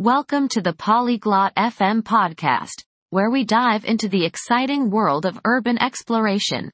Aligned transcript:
Welcome 0.00 0.48
to 0.52 0.62
the 0.62 0.72
Polyglot 0.72 1.54
FM 1.56 2.00
podcast, 2.00 2.86
where 3.10 3.28
we 3.28 3.44
dive 3.44 3.84
into 3.84 4.08
the 4.08 4.24
exciting 4.24 4.88
world 4.88 5.26
of 5.26 5.38
urban 5.44 5.76
exploration. 5.76 6.70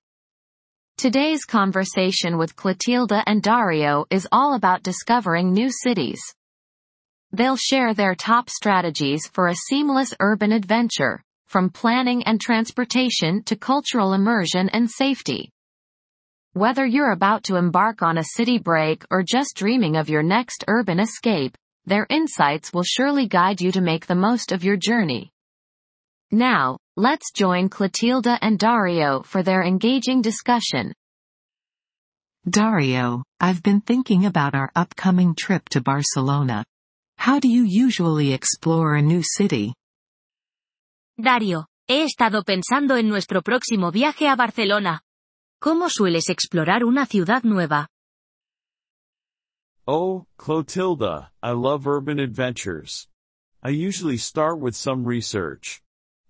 Today's 0.96 1.44
conversation 1.44 2.38
with 2.38 2.54
Clotilda 2.54 3.24
and 3.26 3.42
Dario 3.42 4.06
is 4.10 4.28
all 4.30 4.54
about 4.54 4.84
discovering 4.84 5.52
new 5.52 5.72
cities. 5.72 6.20
They'll 7.32 7.56
share 7.56 7.94
their 7.94 8.14
top 8.14 8.48
strategies 8.48 9.26
for 9.26 9.48
a 9.48 9.56
seamless 9.56 10.14
urban 10.20 10.52
adventure, 10.52 11.20
from 11.48 11.70
planning 11.70 12.22
and 12.22 12.40
transportation 12.40 13.42
to 13.46 13.56
cultural 13.56 14.12
immersion 14.12 14.68
and 14.68 14.88
safety. 14.88 15.50
Whether 16.52 16.86
you're 16.86 17.10
about 17.10 17.42
to 17.46 17.56
embark 17.56 18.02
on 18.02 18.18
a 18.18 18.24
city 18.36 18.58
break 18.58 19.04
or 19.10 19.24
just 19.24 19.56
dreaming 19.56 19.96
of 19.96 20.08
your 20.08 20.22
next 20.22 20.62
urban 20.68 21.00
escape, 21.00 21.58
their 21.86 22.06
insights 22.10 22.72
will 22.72 22.82
surely 22.82 23.26
guide 23.26 23.60
you 23.60 23.72
to 23.72 23.80
make 23.80 24.06
the 24.06 24.14
most 24.14 24.52
of 24.52 24.64
your 24.64 24.76
journey. 24.76 25.30
Now, 26.32 26.78
let's 26.96 27.30
join 27.32 27.68
Clotilda 27.68 28.38
and 28.42 28.58
Dario 28.58 29.22
for 29.22 29.42
their 29.42 29.62
engaging 29.62 30.20
discussion. 30.22 30.92
Dario, 32.48 33.22
I've 33.40 33.62
been 33.62 33.80
thinking 33.80 34.26
about 34.26 34.54
our 34.54 34.70
upcoming 34.74 35.34
trip 35.34 35.68
to 35.70 35.80
Barcelona. 35.80 36.64
How 37.18 37.40
do 37.40 37.48
you 37.48 37.64
usually 37.64 38.32
explore 38.32 38.94
a 38.94 39.02
new 39.02 39.22
city? 39.22 39.72
Dario, 41.18 41.66
he 41.88 42.02
estado 42.02 42.42
pensando 42.44 42.96
en 42.96 43.08
nuestro 43.08 43.42
próximo 43.42 43.90
viaje 43.90 44.28
a 44.28 44.36
Barcelona. 44.36 45.00
¿Cómo 45.60 45.88
sueles 45.88 46.28
explorar 46.28 46.84
una 46.84 47.06
ciudad 47.06 47.42
nueva? 47.42 47.88
Oh, 49.88 50.26
Clotilda, 50.36 51.30
I 51.40 51.52
love 51.52 51.86
urban 51.86 52.18
adventures. 52.18 53.06
I 53.62 53.68
usually 53.68 54.16
start 54.16 54.58
with 54.58 54.74
some 54.74 55.04
research. 55.04 55.80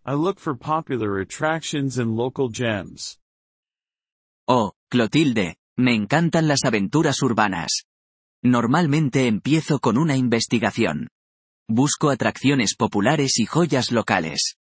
I 0.04 0.12
look 0.12 0.38
for 0.38 0.54
popular 0.54 1.20
attractions 1.20 1.96
and 1.96 2.14
local 2.14 2.50
gems. 2.50 3.16
Oh, 4.46 4.72
Clotilde, 4.90 5.56
me 5.78 5.94
encantan 5.94 6.48
las 6.48 6.64
aventuras 6.64 7.22
urbanas. 7.22 7.84
Normalmente 8.44 9.26
empiezo 9.26 9.80
con 9.80 9.96
una 9.96 10.18
investigación. 10.18 11.08
Busco 11.66 12.10
atracciones 12.10 12.76
populares 12.76 13.38
y 13.38 13.46
joyas 13.46 13.90
locales. 13.90 14.56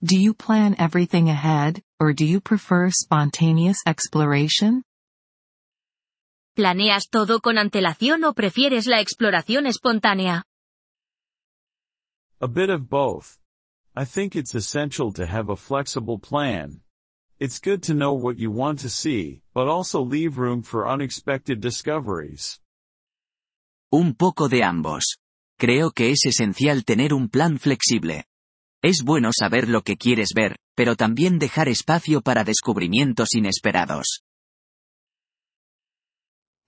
Do 0.00 0.16
you 0.16 0.32
plan 0.32 0.74
everything 0.78 1.28
ahead, 1.28 1.82
or 2.00 2.14
do 2.14 2.24
you 2.24 2.40
prefer 2.40 2.90
spontaneous 2.90 3.82
exploration? 3.84 4.84
¿Planeas 6.58 7.08
todo 7.08 7.38
con 7.38 7.56
antelación 7.56 8.24
o 8.24 8.34
prefieres 8.34 8.88
la 8.88 9.00
exploración 9.00 9.64
espontánea? 9.64 10.42
A 12.40 12.48
bit 12.48 12.68
of 12.68 12.88
both. 12.88 13.38
I 13.94 14.04
think 14.04 14.34
it's 14.34 14.56
essential 14.56 15.12
to 15.12 15.24
have 15.24 15.52
a 15.52 15.56
flexible 15.56 16.18
plan. 16.18 16.82
It's 17.38 17.60
good 17.64 17.80
to 17.82 17.94
know 17.94 18.12
what 18.12 18.38
you 18.38 18.50
want 18.50 18.80
to 18.80 18.88
see, 18.88 19.44
but 19.54 19.68
also 19.68 20.04
leave 20.04 20.36
room 20.36 20.64
for 20.64 20.92
unexpected 20.92 21.60
discoveries. 21.60 22.60
Un 23.92 24.16
poco 24.16 24.48
de 24.48 24.64
ambos. 24.64 25.18
Creo 25.60 25.92
que 25.92 26.10
es 26.10 26.26
esencial 26.26 26.84
tener 26.84 27.14
un 27.14 27.28
plan 27.28 27.60
flexible. 27.60 28.24
Es 28.82 29.04
bueno 29.04 29.30
saber 29.32 29.68
lo 29.68 29.82
que 29.82 29.96
quieres 29.96 30.30
ver, 30.34 30.56
pero 30.74 30.96
también 30.96 31.38
dejar 31.38 31.68
espacio 31.68 32.20
para 32.20 32.42
descubrimientos 32.42 33.36
inesperados. 33.36 34.24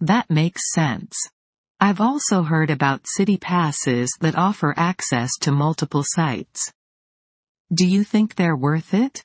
That 0.00 0.30
makes 0.30 0.72
sense. 0.72 1.14
I've 1.78 2.00
also 2.00 2.42
heard 2.42 2.70
about 2.70 3.06
city 3.06 3.36
passes 3.36 4.10
that 4.20 4.36
offer 4.36 4.74
access 4.76 5.32
to 5.40 5.52
multiple 5.52 6.02
sites. 6.04 6.72
Do 7.72 7.86
you 7.86 8.04
think 8.04 8.34
they're 8.34 8.56
worth 8.56 8.94
it? 8.94 9.22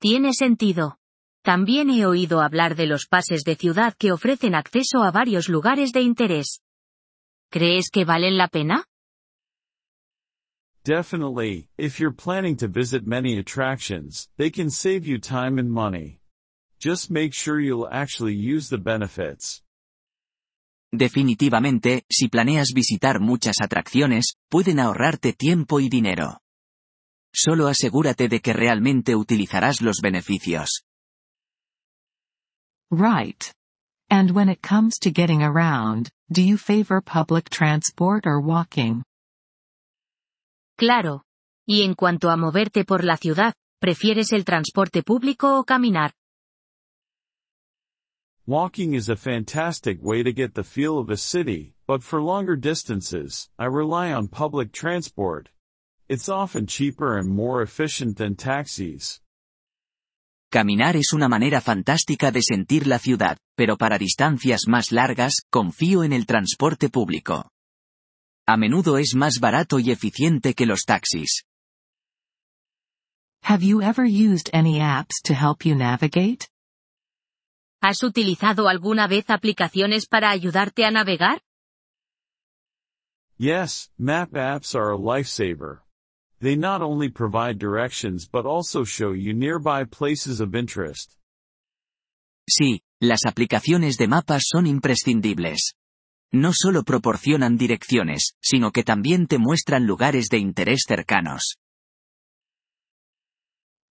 Tiene 0.00 0.32
sentido. 0.32 0.96
También 1.42 1.90
he 1.90 2.04
oído 2.06 2.42
hablar 2.42 2.76
de 2.76 2.86
los 2.86 3.06
pases 3.06 3.42
de 3.44 3.56
ciudad 3.56 3.94
que 3.98 4.12
ofrecen 4.12 4.54
acceso 4.54 5.02
a 5.02 5.10
varios 5.10 5.48
lugares 5.48 5.92
de 5.92 6.02
interés. 6.02 6.60
¿Crees 7.50 7.90
que 7.90 8.04
valen 8.04 8.36
la 8.36 8.48
pena? 8.48 8.84
Definitely, 10.84 11.68
if 11.76 11.98
you're 11.98 12.14
planning 12.14 12.56
to 12.56 12.68
visit 12.68 13.06
many 13.06 13.38
attractions, 13.38 14.28
they 14.36 14.50
can 14.50 14.70
save 14.70 15.06
you 15.06 15.18
time 15.18 15.58
and 15.58 15.70
money. 15.70 16.19
Just 16.82 17.10
make 17.10 17.34
sure 17.34 17.60
you'll 17.60 17.88
actually 17.92 18.34
use 18.34 18.70
the 18.70 18.78
benefits. 18.78 19.62
Definitivamente, 20.90 22.04
si 22.08 22.28
planeas 22.28 22.72
visitar 22.74 23.20
muchas 23.20 23.56
atracciones, 23.60 24.36
pueden 24.48 24.80
ahorrarte 24.80 25.34
tiempo 25.34 25.78
y 25.80 25.90
dinero. 25.90 26.40
Solo 27.34 27.68
asegúrate 27.68 28.28
de 28.28 28.40
que 28.40 28.54
realmente 28.54 29.14
utilizarás 29.14 29.82
los 29.82 30.00
beneficios. 30.02 30.82
Right. 32.90 33.52
And 34.08 34.30
when 34.30 34.48
it 34.48 34.62
comes 34.66 34.98
to 35.00 35.10
getting 35.12 35.42
around, 35.42 36.08
do 36.30 36.40
you 36.40 36.56
favor 36.56 37.02
public 37.02 37.50
transport 37.50 38.26
or 38.26 38.40
walking? 38.40 39.04
Claro. 40.78 41.24
Y 41.68 41.82
en 41.82 41.94
cuanto 41.94 42.30
a 42.30 42.38
moverte 42.38 42.86
por 42.86 43.04
la 43.04 43.18
ciudad, 43.18 43.52
¿prefieres 43.80 44.32
el 44.32 44.46
transporte 44.46 45.02
público 45.02 45.58
o 45.58 45.64
caminar? 45.64 46.14
Walking 48.46 48.94
is 48.94 49.08
a 49.08 49.16
fantastic 49.16 50.02
way 50.02 50.22
to 50.22 50.32
get 50.32 50.54
the 50.54 50.64
feel 50.64 50.98
of 50.98 51.10
a 51.10 51.16
city, 51.16 51.74
but 51.86 52.02
for 52.02 52.22
longer 52.22 52.56
distances, 52.56 53.48
I 53.58 53.66
rely 53.66 54.12
on 54.12 54.28
public 54.28 54.72
transport. 54.72 55.50
It's 56.08 56.28
often 56.28 56.66
cheaper 56.66 57.18
and 57.18 57.28
more 57.28 57.62
efficient 57.62 58.16
than 58.16 58.34
taxis. 58.36 59.20
Caminar 60.50 60.96
es 60.96 61.12
una 61.12 61.28
manera 61.28 61.60
fantástica 61.60 62.32
de 62.32 62.42
sentir 62.42 62.88
la 62.88 62.98
ciudad, 62.98 63.36
pero 63.56 63.76
para 63.76 63.98
distancias 63.98 64.62
más 64.66 64.90
largas, 64.90 65.42
confío 65.50 66.02
en 66.02 66.12
el 66.12 66.26
transporte 66.26 66.88
público. 66.88 67.50
A 68.48 68.56
menudo 68.56 68.98
es 68.98 69.14
más 69.14 69.38
barato 69.38 69.78
y 69.78 69.92
eficiente 69.92 70.54
que 70.54 70.66
los 70.66 70.84
taxis. 70.86 71.44
Have 73.44 73.62
you 73.62 73.80
ever 73.80 74.04
used 74.04 74.50
any 74.52 74.80
apps 74.80 75.22
to 75.22 75.34
help 75.34 75.64
you 75.64 75.76
navigate? 75.76 76.49
¿Has 77.82 78.02
utilizado 78.02 78.68
alguna 78.68 79.06
vez 79.06 79.30
aplicaciones 79.30 80.06
para 80.06 80.30
ayudarte 80.30 80.84
a 80.84 80.90
navegar? 80.90 81.40
Yes, 83.38 83.90
map 83.96 84.32
apps 84.34 84.74
are 84.74 84.92
a 84.92 84.98
lifesaver. 84.98 85.80
They 86.40 86.56
not 86.56 86.82
only 86.82 87.08
provide 87.08 87.58
directions 87.58 88.28
but 88.30 88.44
also 88.44 88.84
show 88.84 89.14
you 89.14 89.32
nearby 89.32 89.84
places 89.86 90.40
of 90.40 90.54
interest. 90.54 91.16
Sí, 92.46 92.82
las 93.00 93.20
aplicaciones 93.24 93.96
de 93.96 94.08
mapas 94.08 94.42
son 94.52 94.66
imprescindibles. 94.66 95.74
No 96.32 96.52
solo 96.52 96.84
proporcionan 96.84 97.56
direcciones, 97.56 98.34
sino 98.42 98.72
que 98.72 98.82
también 98.82 99.26
te 99.26 99.38
muestran 99.38 99.86
lugares 99.86 100.28
de 100.28 100.38
interés 100.38 100.82
cercanos. 100.86 101.56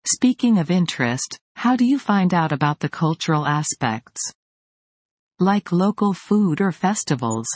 Speaking 0.05 0.59
of 0.59 0.69
interest, 0.69 1.37
how 1.59 1.75
do 1.75 1.83
you 1.83 1.99
find 1.99 2.33
out 2.33 2.53
about 2.53 2.79
the 2.79 2.87
cultural 2.87 3.45
aspects? 3.45 4.31
Like 5.41 5.73
local 5.73 6.13
food 6.13 6.61
or 6.61 6.71
festivals. 6.71 7.47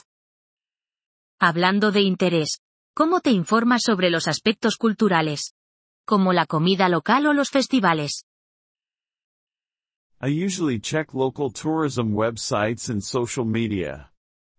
Hablando 1.40 1.90
de 1.94 2.02
interés, 2.02 2.59
¿cómo 2.94 3.22
te 3.22 3.31
informas 3.31 3.81
sobre 3.86 4.09
los 4.09 4.28
aspectos 4.28 4.75
culturales? 4.75 5.53
Como 6.06 6.34
la 6.34 6.46
comida 6.46 6.90
local 6.90 7.28
o 7.28 7.34
los 7.34 7.50
festivales. 7.50 8.25
I 10.22 10.28
usually 10.28 10.81
check 10.81 11.14
local 11.14 11.50
tourism 11.50 12.14
websites 12.14 12.90
and 12.90 13.02
social 13.02 13.46
media. 13.46 14.12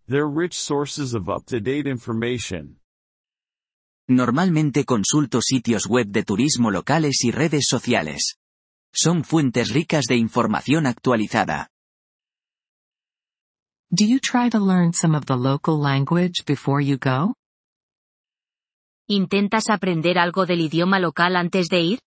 They're 0.07 0.27
rich 0.27 0.55
sources 0.55 1.13
of 1.13 1.29
up-to-date 1.29 1.87
information. 1.87 2.79
Normalmente 4.07 4.85
consulto 4.85 5.39
sitios 5.43 5.85
web 5.87 6.07
de 6.07 6.23
turismo 6.23 6.71
locales 6.71 7.23
y 7.23 7.29
redes 7.29 7.65
sociales. 7.67 8.39
Son 8.97 9.25
fuentes 9.25 9.71
ricas 9.73 10.05
de 10.05 10.15
información 10.15 10.87
actualizada. 10.87 11.67
Do 13.91 14.05
you 14.05 14.19
try 14.19 14.49
to 14.49 14.59
learn 14.59 14.93
some 14.93 15.15
of 15.15 15.25
the 15.25 15.35
local 15.35 15.77
language 15.77 16.45
before 16.45 16.81
you 16.81 16.97
go? 16.97 17.35
¿Intentas 19.09 19.69
aprender 19.69 20.17
algo 20.17 20.45
del 20.45 20.61
idioma 20.61 20.99
local 20.99 21.35
antes 21.35 21.67
de 21.67 21.81
ir? 21.81 21.99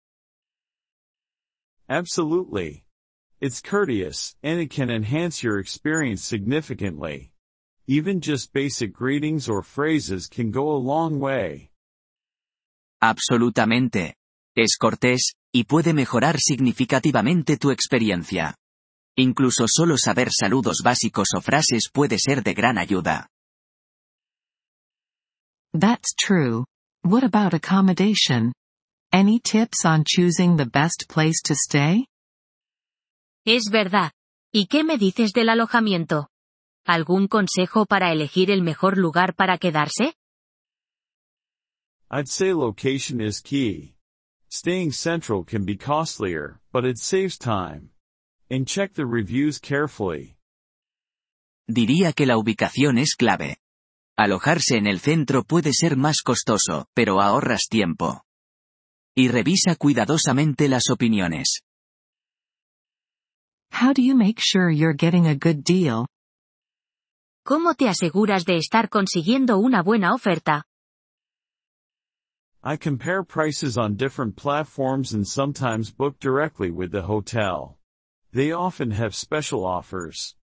Absolutely. 1.88 2.84
It's 3.40 3.60
courteous, 3.60 4.36
and 4.42 4.60
it 4.60 4.70
can 4.70 4.88
enhance 4.88 5.42
your 5.42 5.58
experience 5.58 6.22
significantly. 6.24 7.32
Even 7.88 8.20
just 8.20 8.52
basic 8.52 8.92
greetings 8.92 9.48
or 9.48 9.62
phrases 9.62 10.28
can 10.28 10.52
go 10.52 10.70
a 10.70 10.78
long 10.78 11.18
way. 11.18 11.70
Absolutamente. 13.02 14.14
Es 14.56 14.78
cortés, 14.78 15.34
y 15.52 15.64
puede 15.64 15.92
mejorar 15.92 16.38
significativamente 16.40 17.58
tu 17.58 17.70
experiencia. 17.70 18.54
Incluso 19.16 19.66
solo 19.68 19.98
saber 19.98 20.30
saludos 20.32 20.78
básicos 20.82 21.28
o 21.36 21.40
frases 21.40 21.90
puede 21.92 22.18
ser 22.18 22.42
de 22.42 22.54
gran 22.54 22.78
ayuda. 22.78 23.28
That's 25.72 26.14
true. 26.16 26.64
What 27.04 27.22
about 27.22 27.54
accommodation? 27.54 28.52
Any 29.12 29.40
tips 29.40 29.84
on 29.84 30.04
choosing 30.04 30.56
the 30.56 30.64
best 30.64 31.04
place 31.08 31.40
to 31.44 31.54
stay? 31.54 32.06
Es 33.44 33.70
verdad. 33.70 34.12
¿Y 34.52 34.66
qué 34.68 34.84
me 34.84 34.96
dices 34.96 35.32
del 35.32 35.50
alojamiento? 35.50 36.28
¿Algún 36.86 37.28
consejo 37.28 37.84
para 37.84 38.10
elegir 38.12 38.50
el 38.50 38.62
mejor 38.62 38.96
lugar 38.96 39.34
para 39.34 39.58
quedarse? 39.58 40.14
I'd 42.10 42.28
say 42.28 42.52
location 42.52 43.20
is 43.20 43.40
key. 43.42 43.95
Staying 44.48 44.92
central 44.92 45.44
can 45.44 45.64
be 45.64 45.76
costlier, 45.76 46.60
but 46.72 46.84
it 46.84 46.98
saves 46.98 47.36
time. 47.36 47.90
And 48.48 48.66
check 48.66 48.94
the 48.94 49.04
reviews 49.04 49.58
carefully. 49.58 50.36
Diría 51.68 52.12
que 52.12 52.26
la 52.26 52.36
ubicación 52.38 52.96
es 52.98 53.16
clave. 53.16 53.56
Alojarse 54.16 54.76
en 54.76 54.86
el 54.86 55.00
centro 55.00 55.42
puede 55.42 55.72
ser 55.72 55.96
más 55.96 56.22
costoso, 56.22 56.86
pero 56.94 57.20
ahorras 57.20 57.66
tiempo. 57.68 58.22
Y 59.16 59.28
revisa 59.28 59.74
cuidadosamente 59.76 60.68
las 60.68 60.90
opiniones. 60.90 61.62
How 63.72 63.92
do 63.92 64.00
you 64.00 64.14
make 64.14 64.40
sure 64.40 64.70
you're 64.70 64.96
getting 64.96 65.26
a 65.26 65.34
good 65.34 65.64
deal? 65.64 66.06
¿Cómo 67.44 67.74
te 67.74 67.88
aseguras 67.88 68.44
de 68.44 68.56
estar 68.56 68.88
consiguiendo 68.88 69.58
una 69.58 69.82
buena 69.82 70.14
oferta? 70.14 70.64
I 72.66 72.76
compare 72.76 73.22
prices 73.22 73.78
on 73.78 73.94
different 73.94 74.34
platforms 74.34 75.12
and 75.12 75.24
sometimes 75.24 75.92
book 75.92 76.18
directly 76.18 76.72
with 76.72 76.90
the 76.90 77.02
hotel. 77.02 77.78
They 78.32 78.50
often 78.50 78.90
have 78.90 79.14
special 79.14 79.64
offers. 79.64 80.34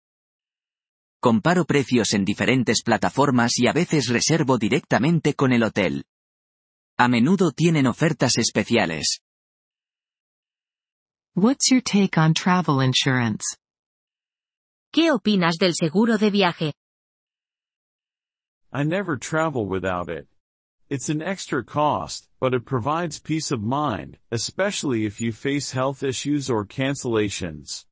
Comparo 1.21 1.65
precios 1.65 2.13
en 2.13 2.23
diferentes 2.23 2.81
plataformas 2.81 3.59
y 3.59 3.67
a 3.67 3.73
veces 3.73 4.07
reservo 4.07 4.57
directamente 4.57 5.33
con 5.33 5.51
el 5.51 5.63
hotel. 5.63 6.05
A 6.97 7.09
menudo 7.09 7.51
tienen 7.51 7.87
ofertas 7.87 8.37
especiales. 8.37 9.19
What's 11.35 11.69
your 11.69 11.81
take 11.81 12.17
on 12.17 12.33
travel 12.33 12.79
insurance? 12.79 13.57
¿Qué 14.93 15.11
opinas 15.11 15.57
del 15.59 15.73
seguro 15.73 16.17
de 16.17 16.31
viaje? 16.31 16.73
I 18.71 18.85
never 18.85 19.17
travel 19.17 19.65
without 19.67 20.07
it. 20.07 20.25
It's 20.93 21.09
an 21.09 21.23
extra 21.23 21.63
cost, 21.63 22.27
but 22.39 22.53
it 22.53 22.65
provides 22.65 23.19
peace 23.19 23.49
of 23.49 23.63
mind, 23.63 24.19
especially 24.29 25.07
if 25.07 25.19
you 25.19 25.31
face 25.31 25.71
health 25.71 26.03
issues 26.03 26.51
or 26.51 26.67
cancellations. 26.67 27.87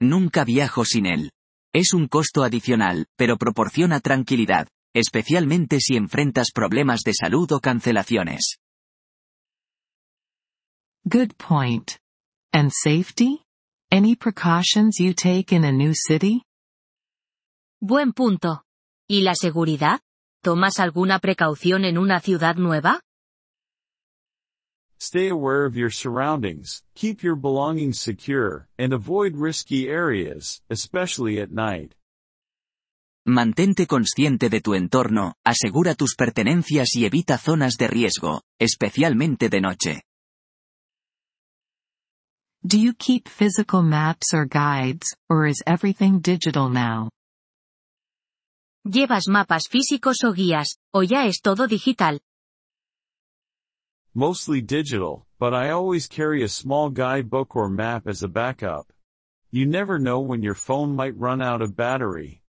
Nunca 0.00 0.44
viajo 0.44 0.84
sin 0.84 1.06
él. 1.06 1.30
Es 1.72 1.94
un 1.94 2.08
costo 2.08 2.42
adicional, 2.42 3.06
pero 3.16 3.36
proporciona 3.36 4.00
tranquilidad, 4.00 4.66
especialmente 4.92 5.78
si 5.78 5.94
enfrentas 5.94 6.50
problemas 6.52 7.02
de 7.04 7.14
salud 7.14 7.52
o 7.52 7.60
cancelaciones. 7.60 8.58
Good 11.08 11.36
point. 11.38 11.96
And 12.52 12.72
safety? 12.72 13.44
Any 13.92 14.16
precautions 14.16 14.98
you 14.98 15.14
take 15.14 15.54
in 15.54 15.64
a 15.64 15.70
new 15.70 15.94
city? 15.94 16.42
Buen 17.80 18.12
punto. 18.12 18.64
¿Y 19.08 19.22
la 19.22 19.36
seguridad? 19.36 20.00
¿Tomas 20.42 20.78
alguna 20.78 21.18
precaución 21.18 21.84
en 21.84 21.98
una 21.98 22.20
ciudad 22.20 22.54
nueva? 22.54 23.00
Stay 25.00 25.28
aware 25.28 25.64
of 25.64 25.74
your 25.74 25.90
surroundings, 25.90 26.84
keep 26.94 27.22
your 27.22 27.36
belongings 27.36 27.98
secure, 28.00 28.68
and 28.78 28.92
avoid 28.92 29.34
risky 29.36 29.88
areas, 29.88 30.60
especially 30.70 31.40
at 31.40 31.50
night. 31.50 31.94
Mantente 33.26 33.86
consciente 33.86 34.48
de 34.48 34.60
tu 34.60 34.74
entorno, 34.74 35.34
asegura 35.44 35.94
tus 35.94 36.14
pertenencias 36.16 36.94
y 36.94 37.04
evita 37.04 37.36
zonas 37.36 37.76
de 37.76 37.88
riesgo, 37.88 38.42
especialmente 38.60 39.48
de 39.48 39.60
noche. 39.60 40.02
Do 42.64 42.78
you 42.78 42.94
keep 42.94 43.28
physical 43.28 43.82
maps 43.82 44.32
or 44.32 44.46
guides, 44.46 45.16
or 45.28 45.46
is 45.46 45.62
everything 45.66 46.20
digital 46.20 46.68
now? 46.70 47.08
¿Llevas 48.90 49.28
mapas 49.28 49.68
físicos 49.68 50.24
o 50.24 50.32
guías, 50.32 50.78
o 50.94 51.02
ya 51.02 51.26
es 51.26 51.42
todo 51.42 51.66
digital? 51.66 52.22
Mostly 54.14 54.62
digital, 54.62 55.26
but 55.38 55.52
I 55.52 55.70
always 55.72 56.08
carry 56.08 56.42
a 56.42 56.48
small 56.48 56.88
guidebook 56.88 57.54
or 57.54 57.68
map 57.68 58.08
as 58.08 58.22
a 58.22 58.28
backup. 58.28 58.90
You 59.50 59.66
never 59.66 59.98
know 59.98 60.20
when 60.20 60.42
your 60.42 60.54
phone 60.54 60.96
might 60.96 61.14
run 61.18 61.42
out 61.42 61.60
of 61.60 61.76
battery. 61.76 62.40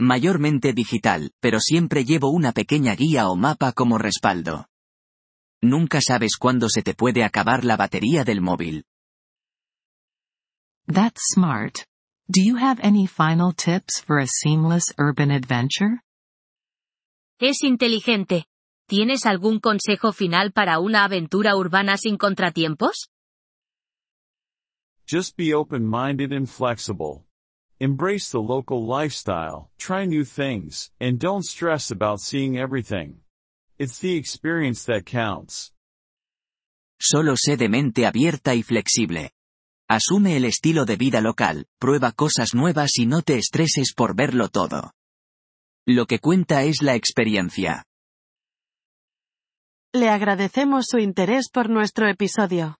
Mayormente 0.00 0.72
digital, 0.72 1.30
pero 1.40 1.60
siempre 1.60 2.04
llevo 2.04 2.30
una 2.30 2.50
pequeña 2.50 2.96
guía 2.96 3.28
o 3.28 3.36
mapa 3.36 3.72
como 3.72 3.98
respaldo. 3.98 4.66
Nunca 5.62 6.00
sabes 6.00 6.36
cuándo 6.36 6.68
se 6.68 6.82
te 6.82 6.94
puede 6.94 7.22
acabar 7.22 7.64
la 7.64 7.76
batería 7.76 8.24
del 8.24 8.40
móvil. 8.40 8.84
That's 10.88 11.22
smart. 11.32 11.86
Do 12.30 12.40
you 12.40 12.56
have 12.56 12.80
any 12.80 13.06
final 13.06 13.52
tips 13.52 14.00
for 14.00 14.18
a 14.18 14.26
seamless 14.26 14.84
urban 14.96 15.30
adventure? 15.30 16.00
Es 17.38 17.62
inteligente. 17.62 18.46
¿Tienes 18.88 19.26
algún 19.26 19.60
consejo 19.60 20.10
final 20.10 20.52
para 20.52 20.78
una 20.78 21.04
aventura 21.04 21.54
urbana 21.54 21.98
sin 21.98 22.16
contratiempos? 22.16 23.10
Just 25.06 25.36
be 25.36 25.52
open-minded 25.52 26.32
and 26.32 26.48
flexible. 26.48 27.26
Embrace 27.78 28.30
the 28.30 28.40
local 28.40 28.86
lifestyle, 28.86 29.70
try 29.76 30.06
new 30.06 30.24
things, 30.24 30.90
and 30.98 31.18
don't 31.18 31.44
stress 31.44 31.90
about 31.90 32.20
seeing 32.20 32.56
everything. 32.56 33.20
It's 33.78 33.98
the 33.98 34.16
experience 34.16 34.86
that 34.86 35.04
counts. 35.04 35.74
Solo 36.98 37.34
sé 37.36 37.58
de 37.58 37.68
mente 37.68 38.06
abierta 38.06 38.54
y 38.54 38.62
flexible. 38.62 39.30
Asume 39.88 40.36
el 40.38 40.46
estilo 40.46 40.86
de 40.86 40.96
vida 40.96 41.20
local, 41.20 41.66
prueba 41.78 42.12
cosas 42.12 42.54
nuevas 42.54 42.98
y 42.98 43.04
no 43.04 43.20
te 43.20 43.36
estreses 43.36 43.92
por 43.94 44.16
verlo 44.16 44.48
todo. 44.48 44.92
Lo 45.86 46.06
que 46.06 46.20
cuenta 46.20 46.62
es 46.62 46.80
la 46.80 46.94
experiencia. 46.94 47.84
Le 49.92 50.08
agradecemos 50.08 50.86
su 50.88 50.98
interés 50.98 51.50
por 51.52 51.68
nuestro 51.68 52.08
episodio. 52.08 52.78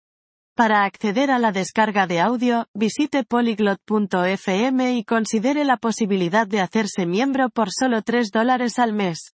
Para 0.56 0.84
acceder 0.84 1.30
a 1.30 1.38
la 1.38 1.52
descarga 1.52 2.06
de 2.06 2.20
audio, 2.20 2.68
visite 2.72 3.24
polyglot.fm 3.24 4.96
y 4.96 5.04
considere 5.04 5.66
la 5.66 5.76
posibilidad 5.76 6.46
de 6.46 6.60
hacerse 6.60 7.04
miembro 7.04 7.50
por 7.50 7.68
solo 7.70 8.00
3 8.00 8.30
dólares 8.30 8.78
al 8.78 8.94
mes. 8.94 9.34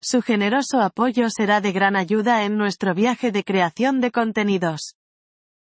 Su 0.00 0.22
generoso 0.22 0.80
apoyo 0.80 1.28
será 1.28 1.60
de 1.60 1.72
gran 1.72 1.94
ayuda 1.94 2.44
en 2.44 2.56
nuestro 2.56 2.94
viaje 2.94 3.32
de 3.32 3.44
creación 3.44 4.00
de 4.00 4.10
contenidos. 4.10 4.94